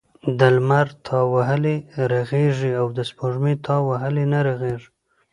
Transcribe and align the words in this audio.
د 0.39 0.41
لمر 0.55 0.87
تاو 1.05 1.25
وهلی 1.35 1.77
رغیږي 2.11 2.71
او 2.81 2.85
دسپوږمۍ 2.97 3.55
تاو 3.65 3.81
وهلی 3.91 4.25
نه 4.33 4.39
رغیږی. 4.47 4.89